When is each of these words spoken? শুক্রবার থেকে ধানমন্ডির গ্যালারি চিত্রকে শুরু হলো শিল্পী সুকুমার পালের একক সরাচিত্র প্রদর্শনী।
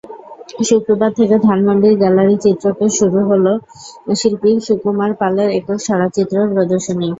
শুক্রবার 0.67 1.11
থেকে 1.19 1.35
ধানমন্ডির 1.47 1.95
গ্যালারি 2.01 2.35
চিত্রকে 2.45 2.85
শুরু 2.97 3.19
হলো 3.29 3.51
শিল্পী 4.19 4.51
সুকুমার 4.67 5.11
পালের 5.19 5.49
একক 5.57 5.79
সরাচিত্র 5.87 6.35
প্রদর্শনী। 6.53 7.07